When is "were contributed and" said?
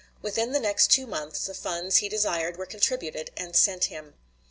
2.57-3.55